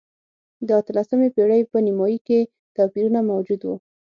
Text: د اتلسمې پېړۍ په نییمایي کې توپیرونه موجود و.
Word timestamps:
د 0.67 0.69
اتلسمې 0.81 1.27
پېړۍ 1.35 1.61
په 1.71 1.77
نییمایي 1.85 2.19
کې 2.27 2.39
توپیرونه 2.75 3.19
موجود 3.31 3.61
و. 3.65 3.69